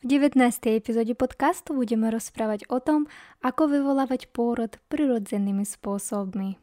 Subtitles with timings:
[0.00, 0.40] V 19.
[0.80, 3.04] epizóde podcastu budeme rozprávať o tom,
[3.44, 6.56] ako vyvolávať pôrod prirodzenými spôsobmi.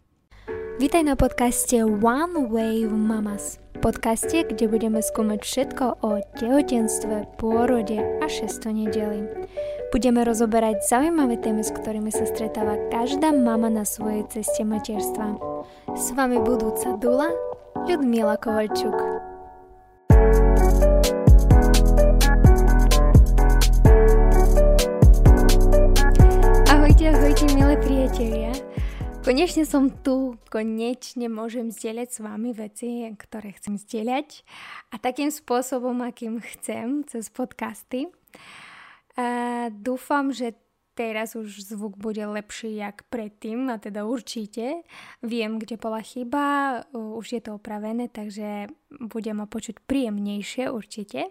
[0.82, 3.62] Vítaj na podcaste One Wave Mamas.
[3.78, 9.30] Podcaste, kde budeme skúmať všetko o tehotenstve, pôrode a šesto nedeli.
[9.94, 15.38] Budeme rozoberať zaujímavé témy, s ktorými sa stretáva každá mama na svojej ceste materstva.
[15.94, 17.30] S vami budúca Dula,
[17.86, 19.17] Ľudmila Kovalčuk.
[28.18, 28.50] Priatelia.
[29.22, 34.42] Konečne som tu, konečne môžem zdieľať s vami veci, ktoré chcem zdieľať
[34.90, 38.10] a takým spôsobom, akým chcem, cez podcasty.
[39.22, 40.58] A dúfam, že
[40.98, 44.82] teraz už zvuk bude lepší jak predtým a teda určite
[45.22, 51.30] viem, kde bola chyba, už je to opravené, takže budem ma počuť príjemnejšie určite.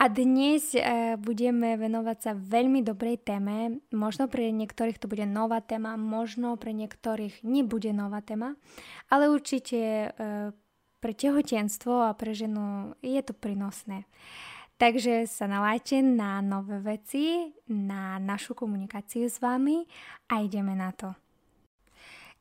[0.00, 0.80] A dnes e,
[1.20, 3.84] budeme venovať sa veľmi dobrej téme.
[3.92, 8.56] Možno pre niektorých to bude nová téma, možno pre niektorých nebude nová téma,
[9.12, 10.08] ale určite e,
[11.02, 14.06] pre tehotenstvo a pre ženu je to prínosné.
[14.80, 19.86] Takže sa naláte na nové veci, na našu komunikáciu s vami
[20.26, 21.14] a ideme na to.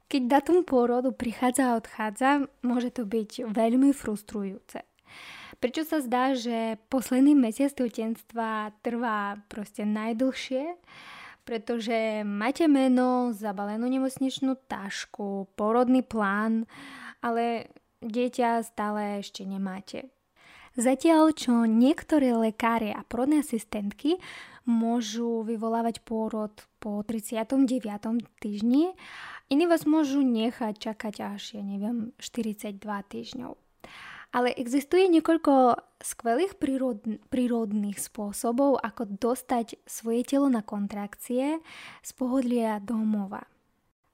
[0.10, 4.82] Keď datum pôrodu prichádza a odchádza, môže to byť veľmi frustrujúce.
[5.62, 10.74] Prečo sa zdá, že posledný mesiac tehotenstva trvá proste najdlhšie?
[11.46, 16.66] Pretože máte meno, zabalenú nemocničnú tašku, porodný plán,
[17.22, 17.70] ale
[18.02, 20.10] dieťa stále ešte nemáte.
[20.74, 24.18] Zatiaľ, čo niektoré lekári a porodné asistentky
[24.66, 27.70] môžu vyvolávať pôrod po 39.
[28.42, 28.98] týždni,
[29.54, 33.54] iní vás môžu nechať čakať až, ja neviem, 42 týždňov.
[34.32, 41.60] Ale existuje niekoľko skvelých prírod, prírodných spôsobov, ako dostať svoje telo na kontrakcie
[42.00, 43.44] z pohodlia domova.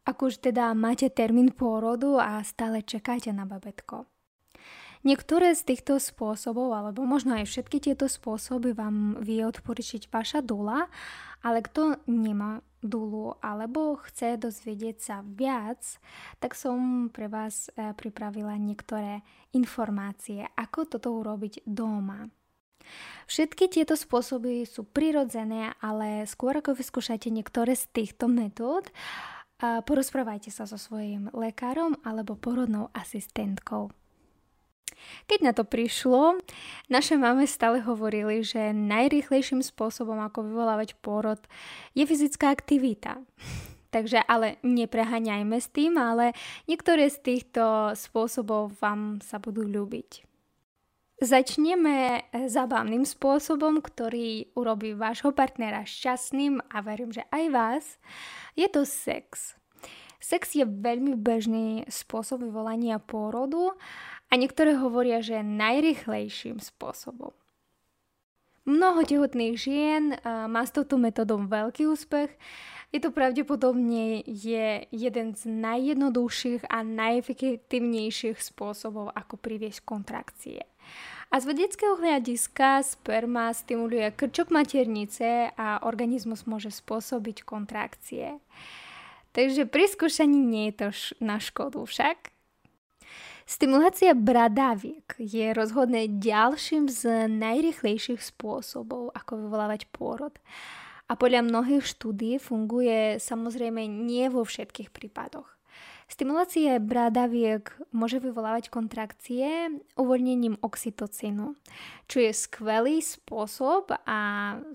[0.08, 4.10] Ak už teda máte termín pôrodu a stále čakáte na babetko.
[5.06, 10.90] Niektoré z týchto spôsobov, alebo možno aj všetky tieto spôsoby vám vie odporučiť vaša dula,
[11.46, 15.82] ale kto nemá dulu alebo chce dozvedieť sa viac,
[16.38, 22.30] tak som pre vás e, pripravila niektoré informácie, ako toto urobiť doma.
[23.28, 28.88] Všetky tieto spôsoby sú prirodzené, ale skôr ako vyskúšate niektoré z týchto metód,
[29.60, 33.92] porozprávajte sa so svojím lekárom alebo porodnou asistentkou.
[35.28, 36.40] Keď na to prišlo,
[36.88, 41.40] naše máme stále hovorili, že najrýchlejším spôsobom, ako vyvolávať pôrod,
[41.98, 43.22] je fyzická aktivita.
[43.88, 46.36] Takže ale nepreháňajme s tým, ale
[46.68, 50.28] niektoré z týchto spôsobov vám sa budú ľúbiť.
[51.18, 57.86] Začneme zábavným spôsobom, ktorý urobí vášho partnera šťastným a verím, že aj vás.
[58.54, 59.58] Je to sex.
[60.22, 63.74] Sex je veľmi bežný spôsob vyvolania pôrodu
[64.28, 67.32] a niektoré hovoria, že najrychlejším spôsobom.
[68.68, 72.36] Mnoho tehotných žien má s touto metodou veľký úspech.
[72.92, 80.68] Je to pravdepodobne je jeden z najjednoduchších a najefektívnejších spôsobov, ako priviesť kontrakcie.
[81.28, 88.40] A z vedeckého hľadiska sperma stimuluje krčok maternice a organizmus môže spôsobiť kontrakcie.
[89.36, 90.88] Takže pri skúšaní nie je to
[91.20, 92.36] na škodu však.
[93.48, 100.36] Stimulácia bradaviek je rozhodne ďalším z najrychlejších spôsobov, ako vyvolávať pôrod.
[101.08, 105.48] A podľa mnohých štúdí funguje samozrejme nie vo všetkých prípadoch.
[106.12, 111.56] Stimulácie bradaviek môže vyvolávať kontrakcie uvoľnením oxytocínu,
[112.12, 114.20] čo je skvelý spôsob a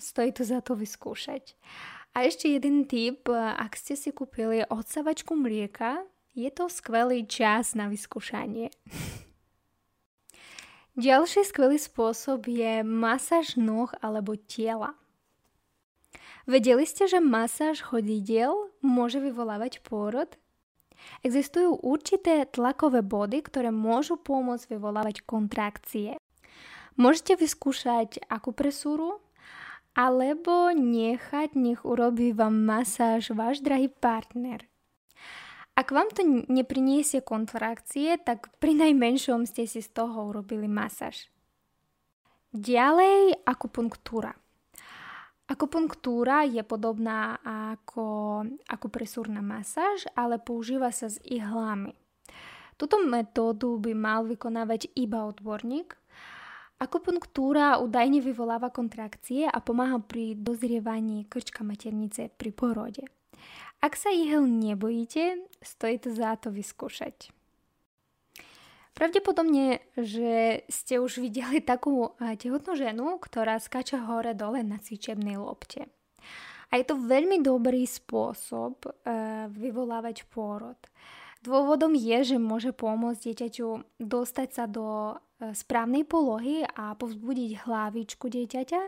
[0.01, 1.61] stojí to za to vyskúšať.
[2.17, 7.93] A ešte jeden tip, ak ste si kúpili odsavačku mlieka, je to skvelý čas na
[7.93, 8.73] vyskúšanie.
[10.93, 14.93] Ďalší skvelý spôsob je masáž noh alebo tela.
[16.45, 20.29] Vedeli ste, že masáž chodidiel môže vyvolávať pôrod?
[21.23, 26.19] Existujú určité tlakové body, ktoré môžu pomôcť vyvolávať kontrakcie.
[27.01, 29.23] Môžete vyskúšať akupresúru,
[29.93, 34.72] alebo nechať, nech urobí vám masáž váš drahý partner.
[35.73, 36.21] Ak vám to
[36.53, 41.33] nepriniesie kontrakcie, tak pri najmenšom ste si z toho urobili masáž.
[42.53, 44.37] Ďalej akupunktúra.
[45.49, 51.97] Akupunktúra je podobná ako akupresúrna masáž, ale používa sa s ihlami.
[52.77, 55.97] Túto metódu by mal vykonávať iba odborník
[56.83, 63.07] Akupunktúra údajne vyvoláva kontrakcie a pomáha pri dozrievaní krčka maternice pri porode.
[63.83, 67.35] Ak sa ihel nebojíte, stojí to za to vyskúšať.
[68.95, 75.91] Pravdepodobne, že ste už videli takú tehotnú ženu, ktorá skáča hore dole na cvičebnej lopte.
[76.71, 78.87] A je to veľmi dobrý spôsob
[79.51, 80.79] vyvolávať pôrod.
[81.43, 88.81] Dôvodom je, že môže pomôcť dieťaťu dostať sa do správnej polohy a povzbudiť hlavičku dieťaťa,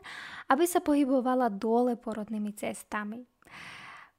[0.55, 3.27] aby sa pohybovala dole porodnými cestami.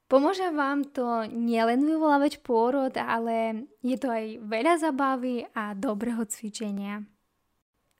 [0.06, 7.02] Pomôže vám to nielen vyvolávať pôrod, ale je to aj veľa zabavy a dobrého cvičenia.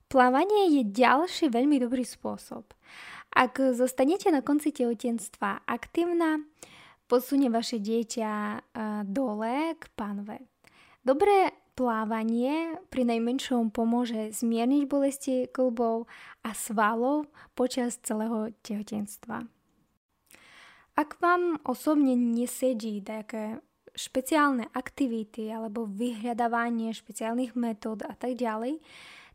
[0.06, 2.70] Plávanie je ďalší veľmi dobrý spôsob.
[3.34, 6.46] Ak zostanete na konci tehotenstva aktívna,
[7.10, 8.62] posunie vaše dieťa
[9.02, 10.46] dole k panve.
[11.02, 16.06] Dobré plávanie pri najmenšom pomôže zmierniť bolesti klbov
[16.46, 17.26] a svalov
[17.58, 19.42] počas celého tehotenstva.
[20.96, 23.60] Ak vám osobne nesedí také
[23.92, 28.80] špeciálne aktivity alebo vyhľadávanie špeciálnych metód a tak ďalej,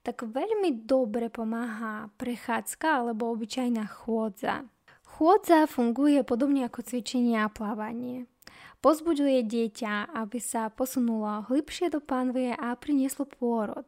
[0.01, 4.65] tak veľmi dobre pomáha prechádzka alebo obyčajná chôdza.
[5.05, 8.25] Chôdza funguje podobne ako cvičenie a plávanie.
[8.81, 13.85] Pozbudzuje dieťa, aby sa posunulo hlbšie do panvie a prinieslo pôrod.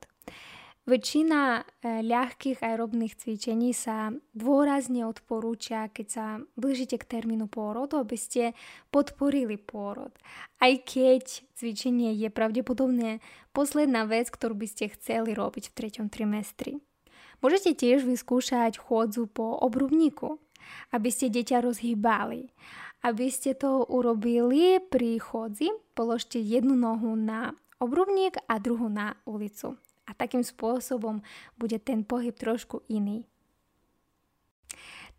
[0.83, 6.25] Väčšina e, ľahkých aerobných cvičení sa dôrazne odporúča, keď sa
[6.59, 8.51] blížite k termínu pôrodu, aby ste
[8.91, 10.11] podporili pôrod.
[10.59, 13.23] Aj keď cvičenie je pravdepodobne
[13.55, 16.83] posledná vec, ktorú by ste chceli robiť v treťom trimestri.
[17.39, 20.35] Môžete tiež vyskúšať chôdzu po obrubníku,
[20.91, 22.51] aby ste dieťa rozhýbali.
[23.07, 29.79] Aby ste to urobili pri chodzi, položte jednu nohu na obrubník a druhú na ulicu.
[30.07, 31.23] A takým spôsobom
[31.55, 33.23] bude ten pohyb trošku iný.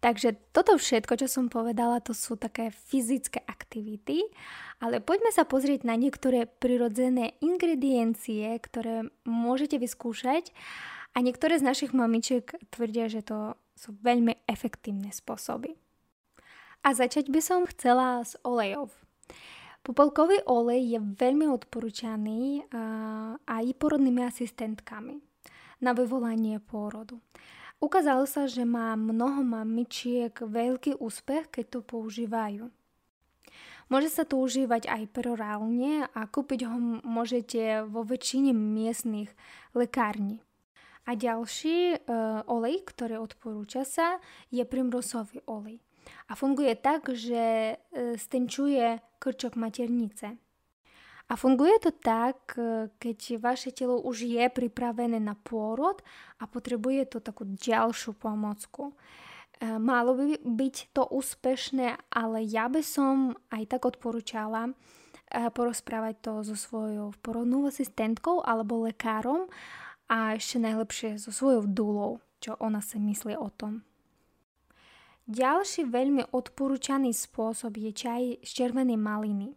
[0.04, 4.20] Takže toto všetko, čo som povedala, to sú také fyzické aktivity,
[4.76, 10.52] ale poďme sa pozrieť na niektoré prirodzené ingrediencie, ktoré môžete vyskúšať
[11.16, 15.72] a niektoré z našich mamičiek tvrdia, že to sú veľmi efektívne spôsoby.
[16.84, 18.92] A začať by som chcela s olejov.
[19.84, 22.72] Popolkový olej je veľmi odporúčaný
[23.44, 25.20] aj porodnými asistentkami
[25.84, 27.20] na vyvolanie pôrodu.
[27.84, 32.72] Ukázalo sa, že má mnoho mamičiek veľký úspech, keď to používajú.
[33.92, 39.28] Môže sa to užívať aj perorálne a kúpiť ho môžete vo väčšine miestnych
[39.76, 40.40] lekární.
[41.04, 41.96] A ďalší e,
[42.48, 44.16] olej, ktorý odporúča sa,
[44.48, 45.84] je primrosový olej
[46.28, 50.40] a funguje tak, že e, stenčuje krčok maternice.
[51.24, 56.00] A funguje to tak, e, keď vaše telo už je pripravené na pôrod
[56.40, 58.92] a potrebuje to takú ďalšiu pomocku.
[58.92, 58.94] E,
[59.76, 64.72] malo by byť to úspešné, ale ja by som aj tak odporúčala
[65.34, 69.50] porozprávať to so svojou porodnou asistentkou alebo lekárom
[70.06, 73.82] a ešte najlepšie so svojou dúlou, čo ona si myslí o tom.
[75.24, 79.56] Ďalší veľmi odporúčaný spôsob je čaj z červenej maliny.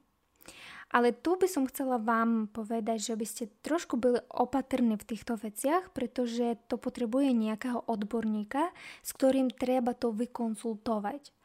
[0.95, 5.35] Ale tu by som chcela vám povedať, že by ste trošku byli opatrní v týchto
[5.35, 8.71] veciach, pretože to potrebuje nejakého odborníka,
[9.03, 11.35] s ktorým treba to vykonsultovať.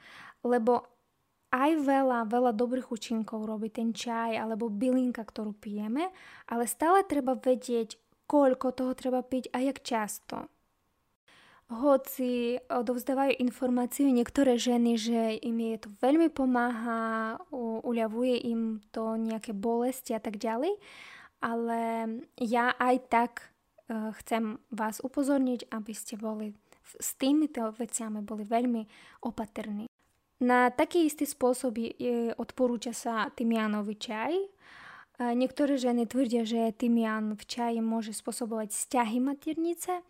[0.47, 0.87] Lebo
[1.51, 6.15] aj veľa, veľa dobrých účinkov robí ten čaj alebo bylinka, ktorú pijeme,
[6.47, 7.99] ale stále treba vedieť,
[8.31, 10.47] koľko toho treba piť a jak často
[11.73, 17.41] hoci odovzdávajú informáciu niektoré ženy, že im je to veľmi pomáha,
[17.83, 20.77] uľavuje im to nejaké bolesti a tak ďalej,
[21.41, 21.81] ale
[22.39, 28.83] ja aj tak e, chcem vás upozorniť, aby ste boli s týmito veciami boli veľmi
[29.25, 29.87] opatrní.
[30.43, 31.79] Na taký istý spôsob
[32.35, 34.33] odporúča sa tymianový čaj.
[34.35, 34.47] E,
[35.39, 40.03] niektoré ženy tvrdia, že tymian v čaji môže spôsobovať vzťahy maternice.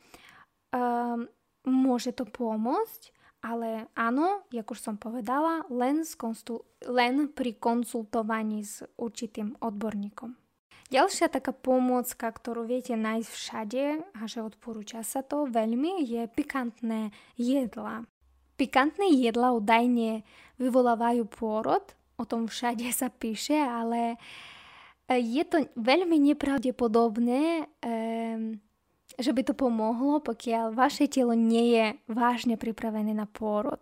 [1.63, 8.87] Môže to pomôcť, ale áno, jak už som povedala, len, konsul- len pri konsultovaní s
[8.99, 10.39] určitým odborníkom.
[10.93, 17.09] Ďalšia taká pomôcka, ktorú viete nájsť všade a že odporúča sa to veľmi, je pikantné
[17.41, 18.05] jedla.
[18.61, 20.21] Pikantné jedla údajne
[20.61, 21.83] vyvolávajú pôrod,
[22.21, 24.21] o tom všade sa píše, ale
[25.09, 28.61] je to veľmi nepravdepodobné, ehm,
[29.17, 33.81] že by to pomohlo, pokiaľ vaše telo nie je vážne pripravené na pôrod.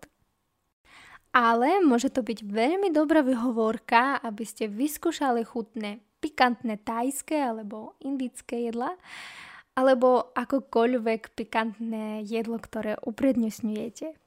[1.30, 8.68] Ale môže to byť veľmi dobrá vyhovorka, aby ste vyskúšali chutné pikantné tajské alebo indické
[8.68, 8.98] jedla
[9.78, 14.19] alebo akokoľvek pikantné jedlo, ktoré uprednostňujete.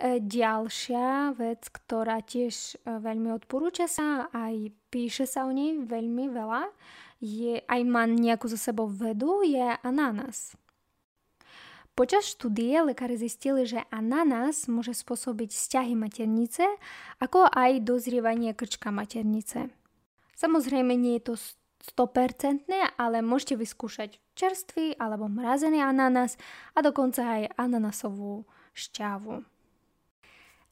[0.00, 6.72] Ďalšia vec, ktorá tiež veľmi odporúča sa, aj píše sa o nej veľmi veľa,
[7.20, 10.56] je, aj má nejakú zo sebou vedu, je ananás.
[11.92, 16.64] Počas štúdie lekári zistili, že ananás môže spôsobiť vzťahy maternice,
[17.20, 19.68] ako aj dozrievanie krčka maternice.
[20.32, 21.34] Samozrejme nie je to
[21.92, 22.64] 100%,
[22.96, 26.40] ale môžete vyskúšať čerstvý alebo mrazený ananás
[26.72, 29.59] a dokonca aj ananasovú šťavu.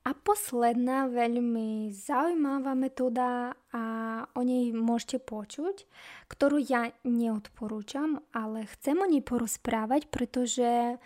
[0.09, 3.85] A posledná veľmi zaujímavá metóda a
[4.33, 5.85] o nej môžete počuť,
[6.33, 10.97] ktorú ja neodporúčam, ale chcem o nej porozprávať, pretože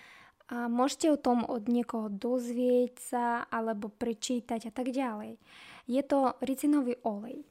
[0.54, 5.34] môžete o tom od niekoho dozvieť sa alebo prečítať a tak ďalej.
[5.90, 7.42] Je to ricinový olej.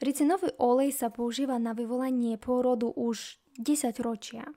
[0.00, 4.48] Ricinový olej sa používa na vyvolanie pôrodu už 10 ročia.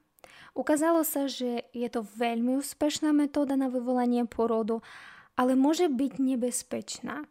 [0.56, 4.80] Ukázalo sa, že je to veľmi úspešná metóda na vyvolanie pôrodu
[5.36, 7.28] ale môže byť nebezpečná.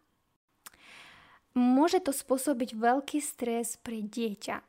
[1.54, 4.60] Môže to spôsobiť veľký stres pre dieťa.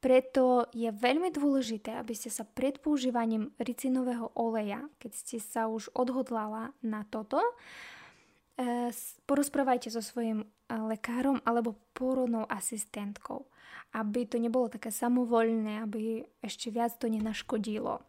[0.00, 5.92] Preto je veľmi dôležité, aby ste sa pred používaním ricinového oleja, keď ste sa už
[5.92, 7.36] odhodlala na toto,
[8.56, 8.88] e,
[9.28, 13.44] porozprávajte so svojím e, lekárom alebo pôrodnou asistentkou,
[13.92, 18.00] aby to nebolo také samovoľné, aby ešte viac to nenaškodilo.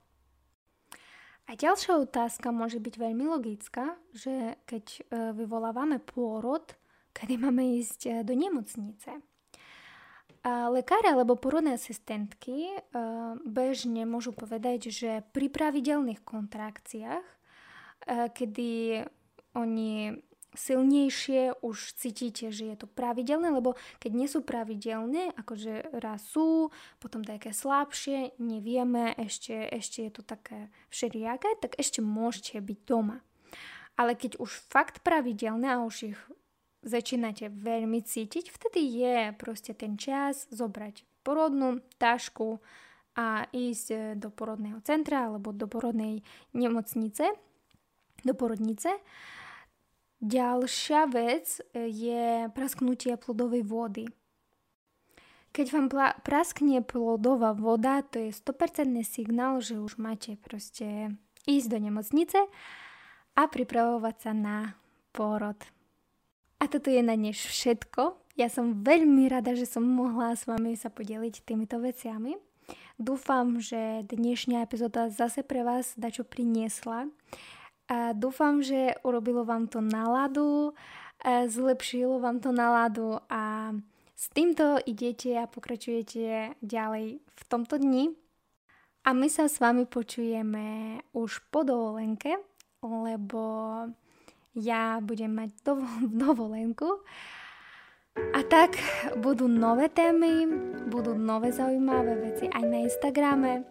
[1.50, 5.02] A ďalšia otázka môže byť veľmi logická, že keď e,
[5.34, 6.64] vyvolávame pôrod,
[7.12, 9.20] kedy máme ísť e, do nemocnice.
[10.42, 12.78] A lekári alebo porodné asistentky e,
[13.46, 17.28] bežne môžu povedať, že pri pravidelných kontrakciách,
[18.34, 19.06] kedy
[19.54, 20.18] oni
[20.52, 26.70] silnejšie už cítite, že je to pravidelné, lebo keď nie sú pravidelné, akože raz sú,
[27.00, 33.24] potom také slabšie, nevieme, ešte, ešte je to také všelijaké, tak ešte môžete byť doma.
[33.96, 36.20] Ale keď už fakt pravidelné a už ich
[36.82, 42.60] začínate veľmi cítiť, vtedy je proste ten čas zobrať porodnú tašku
[43.14, 47.30] a ísť do porodného centra alebo do porodnej nemocnice,
[48.24, 48.90] do porodnice
[50.22, 54.06] Ďalšia vec e, je prasknutie plodovej vody.
[55.52, 55.88] Keď vám
[56.22, 61.18] praskne plodová voda, to je 100% signál, že už máte proste
[61.50, 62.40] ísť do nemocnice
[63.36, 64.58] a pripravovať sa na
[65.12, 65.58] pôrod.
[66.62, 68.16] A toto je na dnes všetko.
[68.38, 72.38] Ja som veľmi rada, že som mohla s vami sa podeliť týmito veciami.
[73.02, 77.10] Dúfam, že dnešná epizóda zase pre vás dačo priniesla
[77.92, 80.72] a dúfam, že urobilo vám to náladu,
[81.28, 83.76] zlepšilo vám to náladu a
[84.16, 88.16] s týmto idete a pokračujete ďalej v tomto dni.
[89.02, 92.38] A my sa s vami počujeme už po dovolenke,
[92.86, 93.42] lebo
[94.56, 95.52] ja budem mať
[96.24, 97.04] dovolenku.
[98.16, 98.76] A tak
[99.20, 100.48] budú nové témy,
[100.88, 103.64] budú nové zaujímavé veci aj na Instagrame,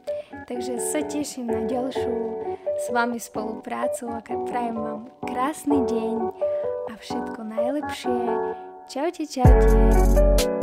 [0.49, 2.40] takže sa teším na ďalšiu
[2.81, 6.17] s vami spoluprácu a prajem vám krásny deň
[6.89, 8.25] a všetko najlepšie.
[8.89, 10.60] Čaute, čaute.